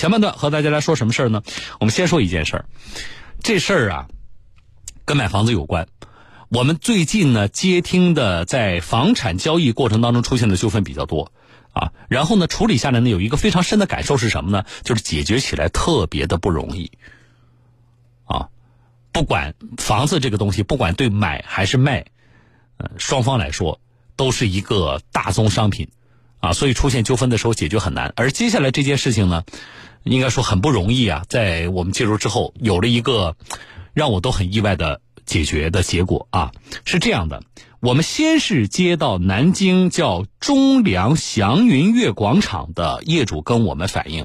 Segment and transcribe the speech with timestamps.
[0.00, 1.42] 前半段和大家来说什么事儿呢？
[1.78, 2.64] 我们先说一件事儿，
[3.42, 4.08] 这事儿啊，
[5.04, 5.88] 跟买房子有关。
[6.48, 11.32] 我们最近呢接听的在房产交易过程当中出现的纠纷比较多
[11.74, 14.64] 啊，然后呢处理下来呢有一个非常深的感受是什么呢？
[14.84, 16.92] 就是解决起来特别的不容易
[18.24, 18.48] 啊。
[19.12, 22.06] 不管房子这个东西，不管对买还是卖，
[22.78, 23.82] 呃，双方来说
[24.16, 25.90] 都是一个大宗商品
[26.40, 28.12] 啊，所以出现纠纷的时候解决很难。
[28.16, 29.44] 而接下来这件事情呢，
[30.02, 33.36] 应该说很不容易啊，在我们介入之后有了一个
[33.94, 35.00] 让我都很意外的。
[35.26, 36.50] 解决的结果啊，
[36.84, 37.44] 是这样的：
[37.78, 44.24] 我们先是接到南京叫中粮祥云悦广场的业主跟我们反映，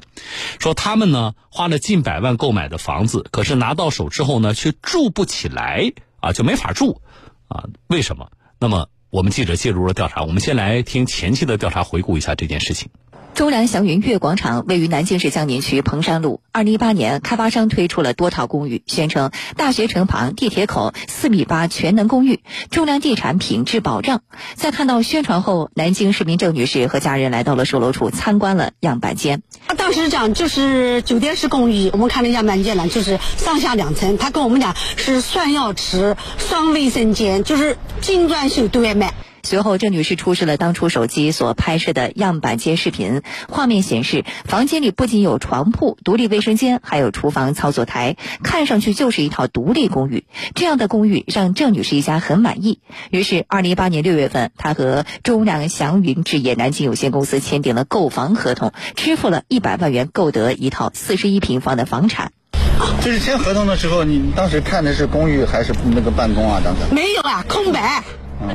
[0.58, 7.00] 说他们呢花了近百万购买的房子，可是拿到手之后呢却住不起来啊，就没法住
[7.46, 7.66] 啊？
[7.86, 8.32] 为什么？
[8.58, 12.90] 那么我们记者介入了调查，我们先来听前期的调查，回顾一下这件事情。
[13.34, 16.40] 中粮祥云悦广场位于南京市江宁区彭山路。
[16.52, 24.22] 二零一八年，开发商推出了多套公寓，宣称大学城旁、地铁口四米八全能公寓，中粮地产品质保障。
[24.54, 29.42] 在看到宣传后，南京市民郑女士和家人来到了售楼处参观了样板间。
[29.66, 34.16] 他当时讲就是酒店式公寓，我们看了样板间呢，就是上下两层。
[34.16, 39.12] 他跟我们讲是双药池、双卫生间，就是精装修对外卖。
[39.46, 43.22] 随后，郑女士出示了当初手机所拍摄的样板间视频。
[43.48, 50.24] 画面显示，房间里不仅有床铺、独立卫生间，还有厨房、操作台，看上去就是一套独立公寓。
[50.56, 52.80] 这样的公寓让郑女士一家很满意。
[53.10, 62.32] 于是，二零一八年六月份，她和中粮祥云置业南京有限公司签订了购房合同，支付了一百万元，购得一套四十一平方的房产。
[63.00, 66.60] 就是签合同的时候，你当时看的是公寓还是那个办公啊？
[66.64, 68.02] 当时没有啊，空白。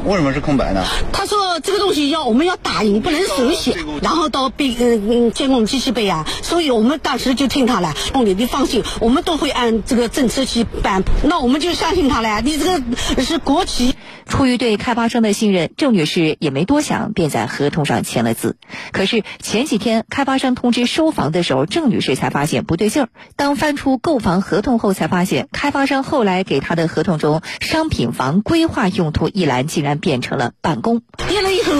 [0.05, 0.83] 为什么是空白呢？
[1.11, 7.93] 他说这个东西要我们要打印，不能手写，然后到背嗯嗯监控机器备案，所以我们当时就听他了。
[7.95, 12.41] 兄弟，你放心，我们都会按这个政策去办，那我们就相信他了。
[12.41, 13.90] 你这个是国企。
[14.27, 18.57] 出于对开发商的信任，郑女士也没多想，便在合同上签了字。
[18.91, 23.09] 可是前几天开发商通知收房的时候，郑女士才发现不对劲儿。
[23.35, 31.01] 当翻出购房合同后，才发现开发商后来给她的合同中“商品房规划用途”一栏竟然变成了办公。
[31.27, 31.73] 点了以后，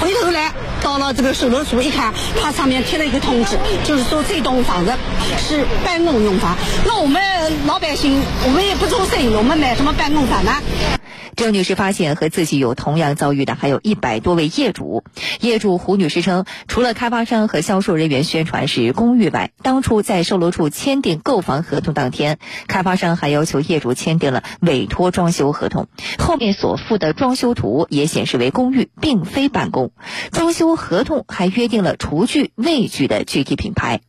[0.00, 0.52] 回头来
[0.82, 4.92] 到了这个售楼处一看，它上面贴了一个通知，就是说这栋房子
[5.38, 6.56] 是办公用房。
[6.86, 7.22] 那我们
[7.66, 10.52] 老百姓，我们也不做生意，我们买什么办公房呢？
[11.36, 15.04] 郑女士发现和自己有同样遭遇的还有一百多位业主。
[15.40, 29.92] 业主胡女士称，除了开发商和销售人员宣传是公寓外，当初在售楼处签订购房合同当天，开发商还要求业主签订了委托装修合同，后面所附的装修图也显示为公寓，并非办公。
[30.30, 34.00] 装修合同还约定了厨具、卫具的具体品牌。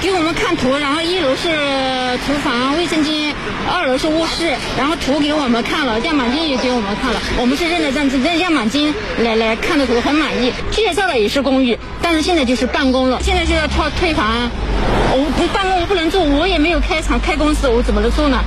[0.00, 1.48] 给我们看图，然后一楼是
[2.24, 3.34] 厨房、卫生间，
[3.68, 8.94] 二楼是卧室，然后图给我们看了，样板间也给我们看了，我们是认得真，认样板间
[9.24, 10.52] 来来看的图很满意。
[10.70, 14.48] 介绍的也是公寓，但是现在就是办公了，现在就要退退房。
[15.10, 18.38] 我不办公我不能住，我也没有开厂开公司，我怎么能住呢？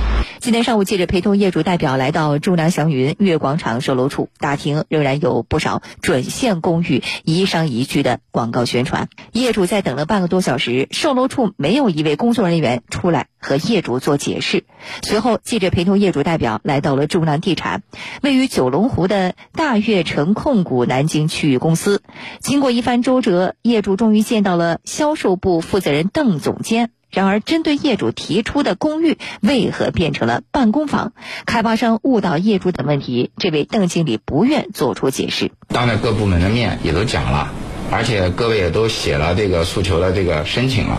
[0.42, 9.08] 今天上午，记者陪同业主代表来到中南祥云悦广场售楼处，大厅仍然有不少准现公寓宜商宜居的广告宣传。
[9.30, 14.64] 业主在等了半个多小时，售楼处没有一位工作人员出来和业主做解释。
[15.02, 17.84] 随后，记者陪同业主代表来到了中南地产
[18.20, 22.02] 位于九龙湖的大悦城控股南京区域公司。
[22.40, 26.90] 经过一番周折，业主终于见到了销售部负责人邓总监。
[27.12, 31.12] 然而，针对业主提出的公寓为何变成了办公房，
[31.44, 35.50] 开发商误导业主等问题，这位邓经理不愿做出解释。
[35.68, 37.52] 当着各部门的面也都讲了，
[37.90, 40.98] 而且各位也都写了这个诉求的这个申请了，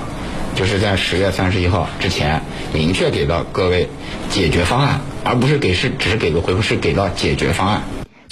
[0.53, 3.89] 就是在十月三十一号之前明确给到各位
[4.29, 7.81] 解决方案，而不是给是只是给个回复，是给到解决方案。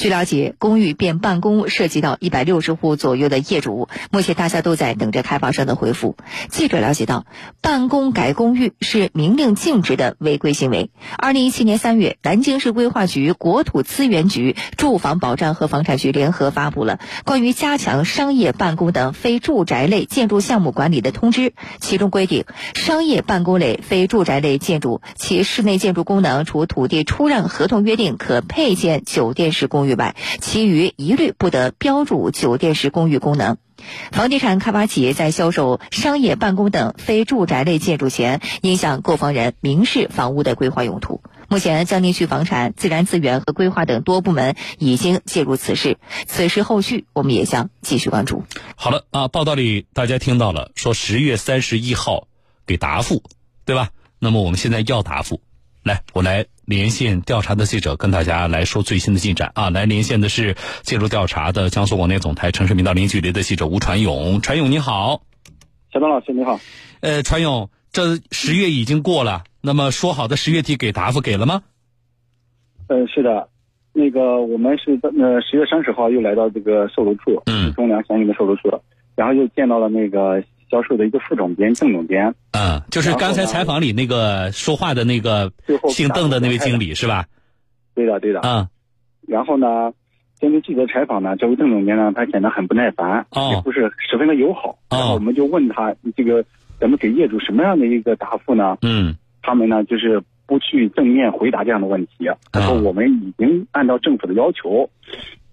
[0.02, 6.16] 据了解，公寓变办公涉及到一百六十户左右的业主，目前大家都在等着开发商的回复。
[6.50, 7.28] 记者了解到，
[7.62, 10.90] 办公改公寓是明令禁止的违规行为。
[11.20, 29.91] 二零一七年三月，南京市规划局、国土资源局、住房保障和房产局联合发布了关于加强商业办公等非住宅类建筑项目管理的通知，其中规定，商业办公类非住宅类建筑其室内建筑功能，除土地出让合同约定可配建酒店式公寓。
[29.96, 33.58] 外，其余一律不得标注酒店式公寓功能。
[34.12, 41.22] 房地产开发企业在销售商业办公等非住宅类建筑前，应向购房人明示房屋的规划用途。
[41.48, 48.44] 目前，江宁区房产、自然资源和规划等多部门已经介入此事，此事后续我们也将继续关注。
[48.76, 52.28] 好了啊，报道里大家听到了，说十月三十一号
[52.66, 53.24] 给答复，
[53.66, 53.90] 对吧？
[54.20, 55.42] 那么我们现在要答复，
[55.84, 59.70] 来，我来连线调查的记者，跟大家来说最新的进展啊。
[59.70, 65.22] 来连线的是介入调查的江苏广电总台城市频道零距离的记者吴传勇，传勇你好，
[65.92, 66.62] 小东老师你好，
[67.02, 67.70] 呃，传勇。
[67.92, 71.62] 这十月已经过了，那么说好的十月底给答复给了吗？
[72.88, 73.50] 呃，是的，
[73.92, 78.82] 那个我们是呃十月三十号又来到这个售楼处，嗯，中粮祥云的售楼处，
[79.16, 80.42] 然后又见到了那个
[80.72, 85.52] 销售的一个副总监郑总监，嗯，就是刚才采访里那个说话的那个
[85.90, 87.26] 姓邓的那位经理是吧？
[87.94, 88.68] 对的，对的，嗯，
[89.28, 89.92] 然后呢，
[90.40, 96.44] 针对记者采访呢，这位邓总监呢，他显得很不耐烦，哦，也不是十分的友好，哦，然后我们就问他这个。
[96.80, 98.76] 咱们给业主什么样的一个答复呢？
[98.82, 102.28] 嗯，他们呢就是不去正面回答这样的问题。
[102.52, 104.90] 他说我们已经按照政府的要求，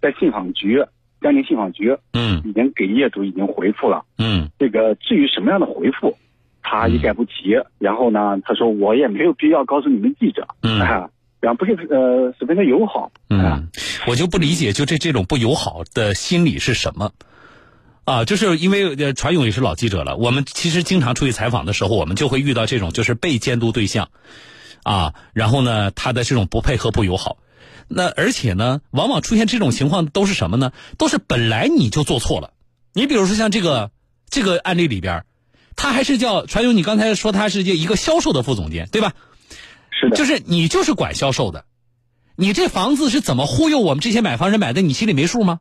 [0.00, 0.82] 在信访局，
[1.20, 4.05] 江宁信访局，嗯，已经给业主已经回复了。
[4.19, 6.17] 嗯，这个至于什么样的回复，
[6.62, 7.56] 他一概不提。
[7.79, 10.47] 然后呢，他说我也没有必要告诉你们记者。
[10.62, 10.79] 嗯，
[11.41, 13.11] 然后不是呃十分的友好。
[13.31, 13.69] 嗯，
[14.06, 17.12] 我就不理解，就这这种不友好的心理是什么？
[18.05, 20.17] 啊，就是因为呃，传勇也是老记者了。
[20.17, 24.09] 我们其实经常出去采访的时候，我们就会遇到这种就是被监督对象，
[24.82, 27.37] 啊，然后呢，他的这种不配合、不友好。
[27.88, 30.73] 那而且呢，往往出现这种情况都是什么呢？
[30.99, 32.52] 都是本来你就做错了。
[32.93, 33.90] 你比如说像这个
[34.29, 35.25] 这个案例里边，
[35.75, 39.14] 他还是叫传勇，你刚才说他是一个销售的副总监，对吧？
[39.90, 40.17] 是的。
[40.17, 41.64] 就是你就是管销售的，
[42.37, 44.82] 你这房子是怎么忽悠我们这些买房人买的？
[44.82, 45.61] 你心里没数吗？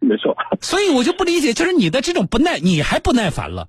[0.00, 3.68] 没错， 所以我就不理解，就是你的这种不耐，你还不耐烦了。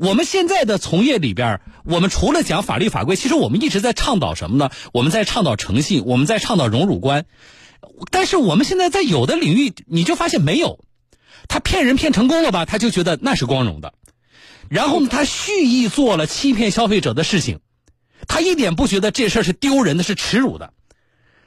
[0.00, 4.70] 我们现在的从业里边，我们除了讲法律法规，其实我们一直在倡导什么呢？
[4.94, 7.26] 我们在倡导诚信，我们在倡导荣辱观。
[8.10, 10.82] 但是我们现在在有的领域，你就发现没有，
[11.48, 13.92] 他骗人骗成功了吧，他就觉得那是光荣的。
[14.70, 17.60] 然后，他蓄意做了欺骗消费者的事情，
[18.26, 20.72] 他一点不觉得这事儿是丢人的，是耻辱的，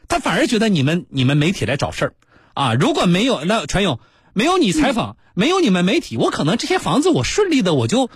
[0.07, 2.13] 他反而觉得你们你们媒体来找事儿。
[2.53, 3.99] 啊，如果没有那传勇，
[4.33, 8.09] 没有你采访，没有你们媒体，我可能这些房子我顺利的我就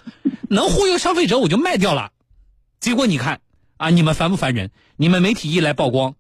[0.50, 2.12] 能忽悠消费者，我就卖掉了。
[2.80, 3.42] 结果你看
[3.78, 4.72] 啊，你们烦不烦人？
[4.96, 6.16] 你们媒体一来曝光，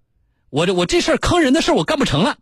[0.49, 2.37] 我这我这事儿坑人的事儿我干不成了。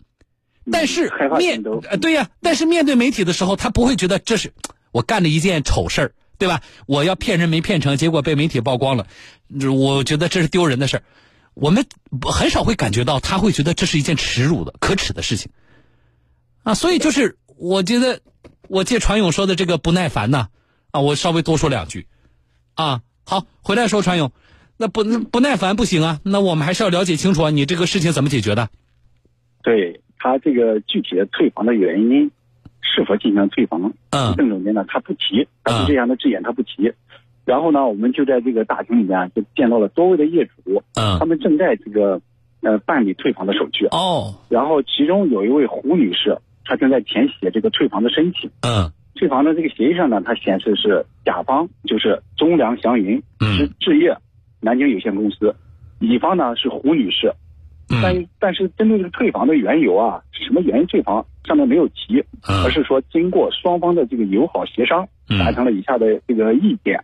[0.71, 4.53] 但是面呃对呀，但是面对媒体的时候，他不会觉得这是
[4.91, 6.61] 我干了一件丑事儿，对吧？
[6.87, 9.07] 我要骗人没骗成，结果被媒体曝光了，
[9.71, 11.03] 我觉得这是丢人的事儿。
[11.53, 11.85] 我们
[12.21, 15.51] 很少会感觉到他会觉得这是一件耻辱的、可耻的事情。
[16.63, 18.19] 啊，所以就是我觉得，
[18.67, 20.47] 我借传勇说的这个不耐烦呐，
[20.91, 22.07] 啊，我稍微多说两句，
[22.75, 24.31] 啊，好，回来说传勇，
[24.77, 28.69] 那不不耐烦不行啊，那我们还是要了解清楚啊，你这个事情怎么解决的？
[29.63, 32.29] 对他这个具体的退房的原因，
[32.81, 33.93] 是否进行退房？
[34.09, 36.91] 嗯，邓总监呢，他不提，他是这样的字眼，他不提。
[37.45, 42.19] 然后呢，我们就在这个大厅里面就见到了多位的业主，嗯，他们正在这个
[42.61, 43.85] 呃办理退房的手续。
[43.91, 46.37] 哦，然后其中有一位胡女士。
[46.65, 48.49] 他正在填写这个退房的申请。
[48.61, 54.13] 嗯，退房的这个协议上呢，它显示是甲方就是中粮祥云是置业
[54.59, 55.55] 南京有限公司，
[55.99, 57.31] 乙方呢是胡女士。
[58.01, 65.07] 但但是针对这个退房的缘由啊，什么原因退房上面没有提，而是说经过双方的这个友好协商，
[65.39, 66.99] 达成了以下的这个意见。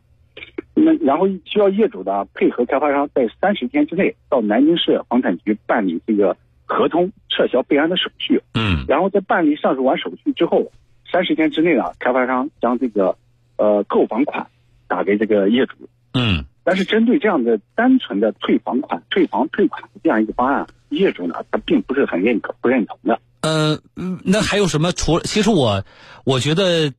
[0.73, 6.35] 那然后需要业主呢配合开发商在三十天之内到南京市房产局办理这个。
[6.71, 10.71] 合同撤销备案的手续，嗯，然后在办理上述完手续之后，
[11.11, 13.17] 三十天之内呢，开发商将这个
[13.57, 14.47] 呃购房款
[14.87, 15.75] 打给这个业主，
[16.13, 23.19] 嗯，但是针对这样的单纯的退房款、退房退款的这样一个方案，业主呢他并不是很认可、不认同的。
[23.41, 23.81] 嗯，
[24.23, 24.93] 那还有什么？
[24.93, 25.83] 除了其实我
[26.23, 26.93] 我觉得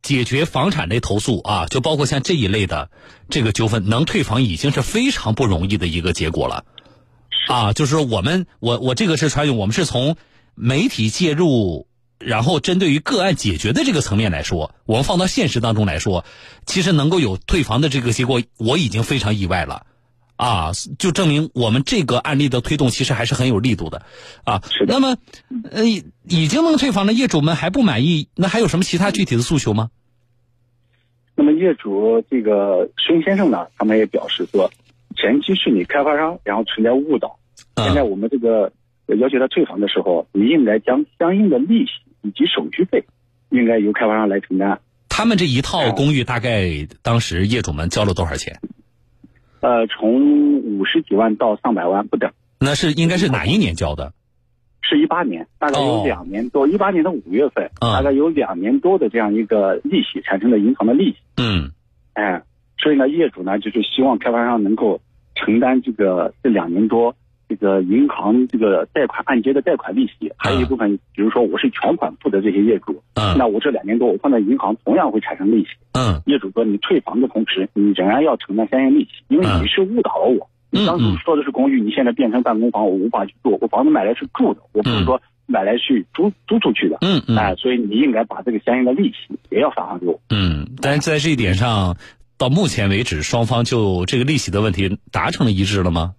[0.00, 2.90] 解决房产类投诉啊，就包括像这一类的
[3.28, 6.64] 这个纠纷，能退房已经是非常不容易的一个结果了。
[7.46, 10.16] 啊，就是说我们，我我这个是传勇，我们是从
[10.54, 11.86] 媒体介入，
[12.18, 16.24] 然后针对于个案解决的这个层面来说，我们放到现实当中来说，
[16.64, 19.84] 其实能够有退房的这个结果，我已经非常意外了，
[20.36, 24.06] 啊，就证明我们这个案例的推动其实还是很有力度的，
[24.44, 25.18] 啊，是那么，
[25.70, 29.90] 呃，已经能退房的业主们还不满意，那还有什么其他具体的诉求吗？
[31.36, 34.70] 那么业主这个孙先生呢，他们也表示说。
[35.16, 37.38] 前期是你开发商，然后存在误导。
[37.76, 38.72] 现在我们这个
[39.06, 41.92] 要求他退房的时候，你应该将相应的利息
[42.22, 43.04] 以及手续费，
[43.50, 44.80] 应该由开发商来承担。
[45.08, 46.68] 他们这一套公寓大概
[47.02, 48.60] 当时业主们交了多少钱？
[49.60, 52.30] 呃，从五十几万到上百万不等。
[52.58, 54.12] 那是应该是哪一年交的？
[54.82, 56.66] 是一八年，大概有两年多。
[56.68, 61.16] 一八年的五月份，大概有两年多的这样一个利息产生的银行的利息。
[61.38, 61.70] 嗯，
[62.12, 62.42] 哎，
[62.78, 65.00] 所以呢，业主呢就是希望开发商能够
[65.34, 67.14] 承担这个这两年多
[67.48, 75.68] 这个银行这个贷款按揭的贷款利息，还有一部分，比如说我是全款付的这些业主，嗯，那我这两年多我放在银行同样会产生利息。
[75.92, 80.48] 嗯，业主说你退房的同时，你仍然要承担相应利息，因为你是误导了我。
[80.70, 83.56] 你当时说的是公寓，你现在变成办公房，我无法去住。
[83.60, 86.98] 我房子买来是住的，我不是说买来去租租出去的。
[87.02, 87.36] 嗯嗯。
[87.36, 90.20] 哎，所以你应该把这个相应的利息也要返还给我。
[90.30, 91.94] 嗯，但是在这一点上，
[92.36, 96.14] 到目前为止，双方就这个利息的问题达成了一致了吗？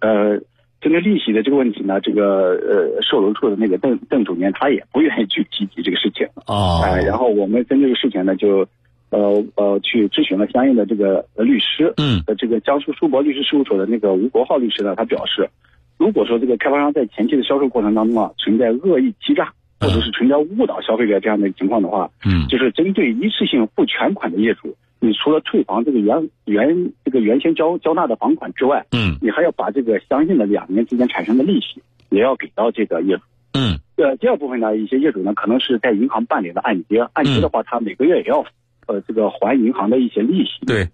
[0.00, 0.38] 呃，
[0.80, 6.26] 针对利息的这个问题呢，这个呃，售楼处的那个邓邓主任他也不愿意去提及这个事情。
[6.46, 6.80] 哦。
[6.84, 8.66] 哎，然后我们针对这个事情呢，就。
[9.12, 15.50] 呃呃，去咨询了相应的这个律师，嗯，呃，这个江苏苏博律师事务所的那个吴国浩律师呢，他表示，
[15.98, 33.22] 如果说这个开发商在前期的销售过程当中啊，存在恶意欺诈或者是存在误导消费者这样的情况的话，嗯，就是针对一次性付全款的业主，你除了退房这个原原这个原先交交纳的房款之外，嗯，你还要把这个相应的两年之间产生的利息也要给到这个业主，
[33.54, 38.44] 嗯，呃，第二部分呢，一些业主呢可能是在银行办理的按揭，按揭的话，他每个月也要。
[38.88, 40.88] 呃，这个还银行的一些利息，对，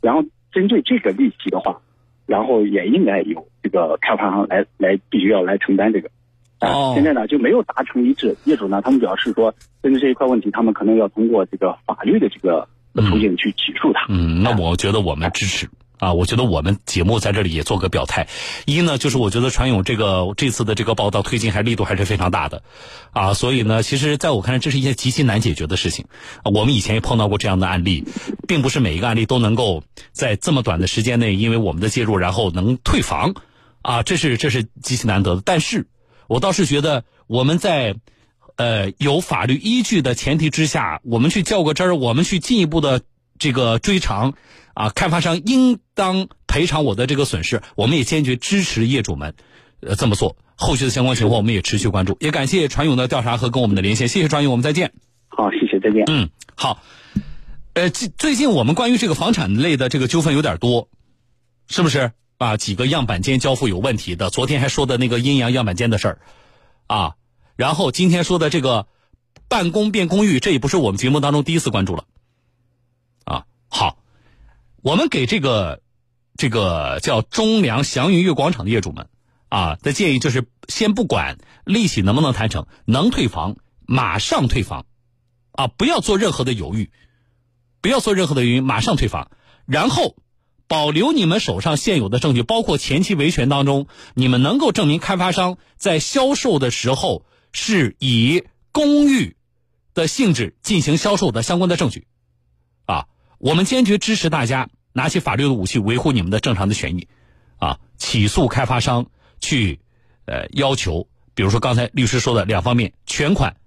[0.00, 1.78] 然后针对这个利息的话，
[2.24, 6.08] 然后也应该由这个开发商来来必须要来承担这个。
[6.60, 6.92] 哦。
[6.94, 14.06] 现在呢就没有达成一致，业主呢他们表示说，针对这一块问题，他们可能要通过这个法律的这个途径去起诉他。
[14.08, 15.68] 嗯，那我觉得我们支持。
[15.98, 18.28] 啊，我觉得我们节目在这里也做个表态。
[18.66, 22.62] 一呢，就是我觉得传勇这个这次的这个报道推进还力度还是非常大的，
[23.12, 26.04] 啊，所以呢，其实在我看来，这是一件极其难解决的事情。
[26.44, 28.04] 我们以前也碰到过这样的案例，
[28.46, 33.32] 并不是每一个案例都能够在这么短的时间内，因为我们的介入，然后能退房，
[33.80, 35.42] 啊，这是这是极其难得的。
[35.46, 35.86] 但是
[36.28, 37.96] 我倒是觉得我们在
[38.56, 43.02] 呃有法律依据的前提之下，我们去较个真儿，我们去进一步的
[43.38, 44.34] 这个追偿。
[44.74, 49.32] 啊，开发商应当赔偿我的这个损失，我们也坚决支持业主们，
[49.80, 50.36] 呃这么做。
[50.54, 52.18] 后续的相关情况，我们也持续关注。
[52.20, 54.92] 也感谢传勇的调查和跟我们的连线，谢谢传勇，我们再见。
[55.28, 56.04] 好，谢谢，再见。
[56.08, 56.82] 嗯，好。
[57.72, 60.90] 呃，最最近我们关于这个房产类的这个纠纷有点多，
[61.68, 62.12] 是不是？
[62.38, 66.18] 啊，几个样板间交付有问题的，昨天还说的那个阴阳样板间的事儿，
[66.86, 67.14] 啊，
[67.56, 68.86] 然后今天说的这个
[69.48, 72.04] 办公变公寓，这也不是我们节目当中第一次关注了，
[73.24, 73.98] 啊，好。
[74.82, 75.80] 我们给这个
[76.36, 79.08] 这个叫中粮祥云悦广场的业主们
[79.48, 84.86] 啊的建议就是，先不管利息能不能谈成，能退房马上退房，
[85.50, 86.92] 啊，不要做任何的犹豫，
[87.80, 89.32] 不要做任何的犹豫，马上退房，
[89.66, 90.14] 然后
[90.68, 99.36] 保留你们手上现有的证据，包括前期维权当中你们能够证明开发商在销售的时候是以公寓
[99.94, 102.06] 的性质进行销售的相关的证据，
[102.84, 103.06] 啊，
[103.38, 104.68] 我们坚决支持大家。
[104.96, 107.06] 拿起法律的武器维护你们的正常的权益，
[107.58, 109.78] 啊，起诉开发商去，
[110.24, 113.58] 呃，要求，比如说刚才律师说的两方面，全款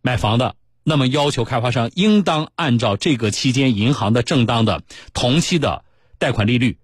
[0.00, 4.82] 买房的，那么要求开发商应当按照这个期间银行的正当的
[5.14, 5.84] 同期的
[6.18, 6.78] 贷款利率，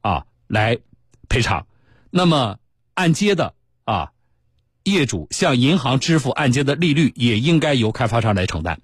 [0.00, 0.78] 啊，来
[1.28, 1.66] 赔偿。
[2.10, 2.58] 那么
[2.94, 4.12] 按揭的啊，
[4.82, 8.80] 业主向银行支付按揭的利率也应该由开发商来承担。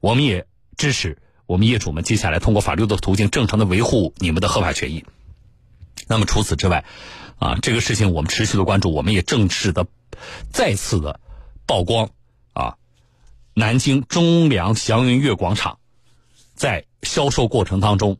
[0.00, 0.46] 我们也
[0.76, 1.18] 支持。
[1.44, 5.04] 我们业主们接下来通过法律的途径，正常的维护你们的合法权益。
[6.08, 6.84] 那么除此之外，
[7.38, 9.86] 啊，这个事情我们持续的关注，我们也正式的
[10.50, 11.20] 再次的
[11.66, 12.10] 曝光
[12.54, 12.76] 啊，
[13.54, 15.78] 南京中粮祥云悦广场
[16.54, 18.18] 在销售过程当中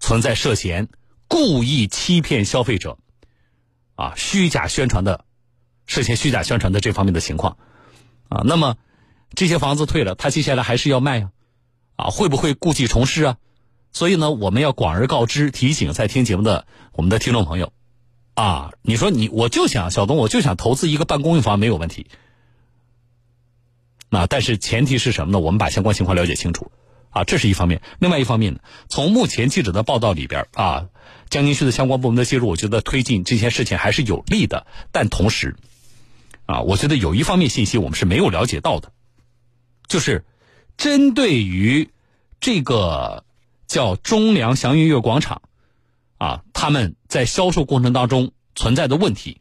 [0.00, 0.88] 存在涉嫌
[1.28, 2.98] 故意欺骗消费者
[3.94, 5.24] 啊，虚假宣传的
[5.86, 7.56] 涉嫌虚假宣传的这方面的情况
[8.28, 8.42] 啊。
[8.44, 8.76] 那么
[9.34, 11.30] 这些房子退了，他接下来还是要卖啊。
[11.96, 13.36] 啊，会不会故技重施啊？
[13.92, 17.72] 所以呢，我们要广而告之，提醒在听节目的我们的听众朋友，
[18.34, 22.08] 啊，你说你我就想小东，我就想投资一个办公用房，没有问题。
[24.14, 25.40] 那但是前提是什么呢？
[25.40, 26.70] 我们把相关情况了解清楚，
[27.10, 27.82] 啊，这是一方面。
[27.98, 30.88] 另外一方面呢，从目前记者的报道里边啊，
[31.30, 34.68] 江宁区的相关部门的介入，我觉得推进这件事情还是有利的。
[34.92, 35.56] 但同时，
[36.46, 38.92] 啊，我觉得有一方面信息我们是没有了解到的，
[39.88, 40.24] 就是。
[40.76, 41.90] 针对于
[42.40, 43.24] 这个
[43.68, 45.42] 叫中粮祥云悦广场
[46.18, 49.40] 啊，他们在销售过程当中存在的问题，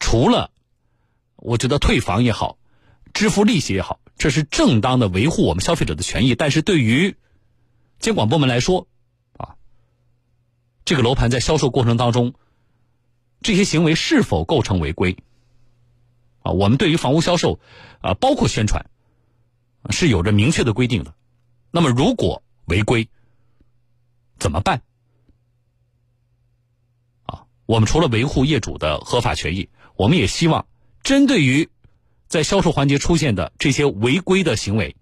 [0.00, 0.50] 除了
[1.36, 2.58] 我觉得退房也好，
[3.18, 6.36] 支付利息也好，这是正当的维护我们消费者的权益。
[6.36, 7.16] 但是对于
[7.98, 8.86] 监管部门来说，
[9.36, 9.56] 啊，
[10.84, 12.34] 这个楼盘在销售过程当中，
[13.40, 15.16] 这些行为是否构成违规？
[16.44, 17.58] 啊，我们对于房屋销售，
[18.02, 18.88] 啊，包括宣传，
[19.90, 21.12] 是有着明确的规定的。
[21.72, 23.08] 那么，如果违规，
[24.38, 24.80] 怎么办？
[27.24, 30.68] 啊，我们除了维护业主的合法权益，我们也希望
[31.02, 31.68] 针对于
[32.28, 34.96] 在销售环节出现的这些违规的行为，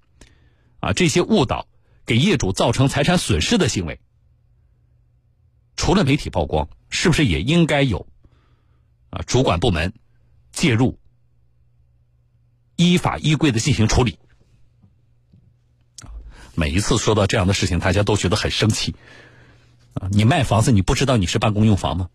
[0.81, 1.67] 啊，这些误导
[2.07, 4.01] 给业主造成财产损失的行为，
[5.77, 8.07] 除了媒体曝光，是不是也应该有
[9.11, 9.93] 啊主管部门
[10.53, 10.99] 介入？
[12.77, 14.19] 依法依规的进行处理。
[16.55, 18.95] 每一次说到这样的事情，大家都觉得很生气。
[19.95, 22.11] 啊，你卖房子，你不知道你是办公用房吗？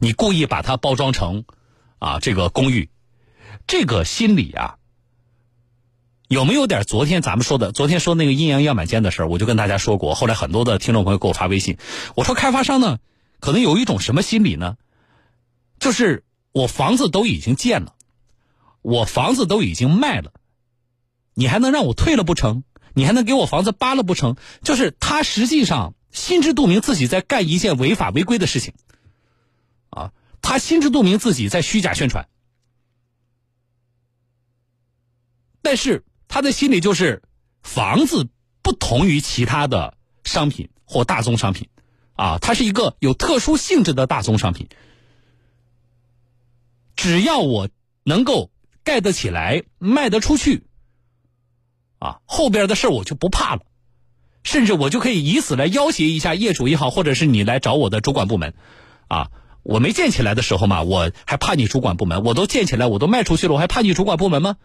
[0.00, 1.44] 你故意把它包装成
[1.98, 2.90] 啊这个公寓，
[3.66, 4.76] 这个心理啊，
[6.28, 7.72] 有没有点昨天咱们说的？
[7.72, 10.14] 昨天说那个阴阳样板间的事儿，我就跟大家说过。
[10.14, 11.76] 后来很多的听众朋友给我发微信，
[12.14, 12.98] 我说开发商呢，
[13.40, 14.76] 可能有一种什么心理呢？
[15.80, 17.94] 就是我房子都已经建了。
[18.80, 20.32] 我房子都已经卖了，
[21.34, 22.62] 你还能让我退了不成？
[22.94, 24.36] 你还能给我房子扒了不成？
[24.62, 28.72] 就是他实际上心知肚明自己在干一件违法违规的事情，
[29.90, 32.28] 啊，他心知肚明自己在虚假宣传，
[35.62, 37.22] 但是他的心里就是
[37.62, 38.28] 房子
[38.62, 41.68] 不同于其他的商品或大宗商品，
[42.14, 44.68] 啊，它是一个有特殊性质的大宗商品，
[46.96, 47.68] 只要我
[48.04, 48.50] 能够。
[48.84, 50.62] 盖得起来，卖得出去，
[51.98, 53.60] 啊，后边的事我就不怕了，
[54.42, 58.54] 甚至我就可以以此来要挟一下业主也好，或者是你来找我的主管部门，
[59.08, 59.30] 啊，
[59.62, 64.56] 我没建起来的时候嘛，我还怕你主管部门，我都建起来，我都卖出去了，我还怕你主管部门吗？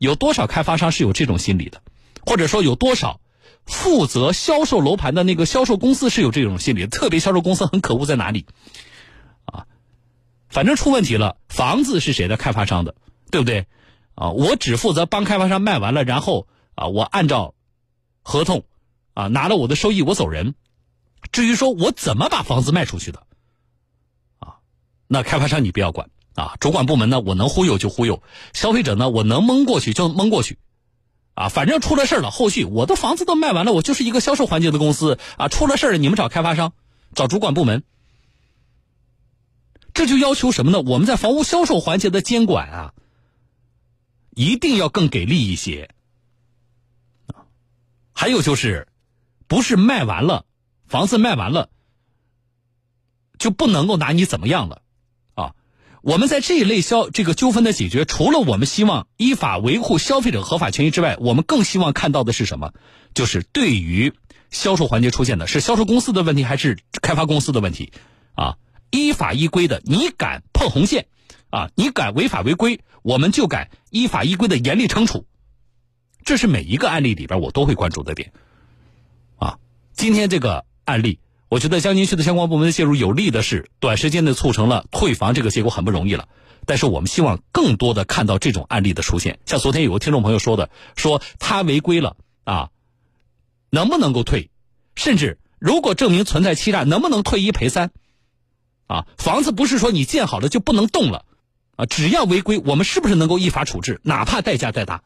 [0.00, 1.80] 有多少开发商是有这种心理的？
[2.26, 3.20] 或者说有多少
[3.64, 6.88] 负责销售楼盘的那个销售公司是有这种心理？
[6.88, 8.46] 特别销售公司很可恶在哪里？
[9.44, 9.66] 啊，
[10.48, 12.36] 反正出问题了，房子是谁的？
[12.36, 12.96] 开发商的。
[13.32, 13.68] 对不对？
[14.16, 17.54] 啊，我只负责帮开发商卖完了，然后啊，我按照
[18.22, 18.64] 合同
[19.14, 20.56] 啊拿了我的收益，我走人。
[21.30, 23.22] 至于说我怎么把房子卖出去的，
[24.40, 24.56] 啊，
[25.06, 26.56] 那开发商你不要管啊。
[26.60, 28.22] 主管部门呢，我能忽悠就忽悠，
[28.52, 30.58] 消费者呢，我能蒙过去就蒙过去，
[31.34, 36.72] 啊，反正出了事了，后续我的房子都卖完了，我就是一个销售环节的公司啊，出了事了，你们找开发商，
[37.14, 37.84] 找主管部门。
[39.92, 40.80] 这就要求什么呢？
[40.80, 42.94] 我们在房屋销售环节的监管啊。
[44.36, 45.90] 一定要更给力一些，
[48.12, 48.86] 还有就是，
[49.48, 50.46] 不是卖完了
[50.86, 51.68] 房子卖完了
[53.38, 54.82] 就不能够拿你怎么样了？
[56.02, 62.72] 我们在这一类消这个纠纷的解决，除了我们希望依法维护消费者合法权益之外，我们更希望看到的是什么？
[63.14, 64.12] 就是对于
[64.50, 67.92] 销售环节出现的是销售公司的问题还是开发公司的问题
[68.34, 68.56] 啊？
[68.90, 71.06] 依法依规的，你敢碰红线？
[71.50, 71.68] 啊！
[71.74, 75.26] 你敢违法违规，我们就敢依法依规的严厉惩处。
[76.24, 78.32] 这是每一个案例里边我都会关注的点。
[79.36, 79.58] 啊，
[79.92, 81.18] 今天这个案例，
[81.50, 86.28] 我觉得江津区的相关部门的介入有利的是，短时间内促成了退房这个结果很不容易了。
[86.64, 89.40] 但是我们希望更多的看到这种案例的出现。
[89.46, 92.70] 像昨天有个听众朋友说的，说他违规了啊，
[93.68, 94.48] 能不能够退？
[94.94, 97.90] 甚至如果证明存在欺诈，能不能退一赔三？
[98.86, 101.24] 啊，房子不是说你建好了就不能动了。
[101.74, 104.00] 啊，只要违规，我们是不是能够依法处置？
[104.04, 105.02] 哪怕代价再大，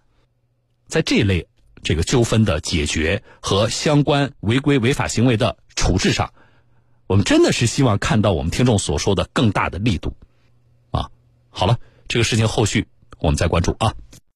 [0.88, 1.48] 在这类
[1.84, 6.32] 这个纠纷的解决和相关违规违法行为的处置上，
[7.06, 10.16] 我们真的是希望看到我们听众所说的更大的力度。
[10.90, 11.10] 啊，
[11.50, 13.94] 好了，这个事情后续我们再关注啊。